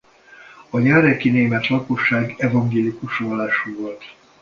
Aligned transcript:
A 0.69 0.79
járeki 0.79 1.29
német 1.29 1.67
lakosság 1.69 2.35
evangélikus 2.39 3.17
vallású 3.17 3.75
volt. 3.79 4.15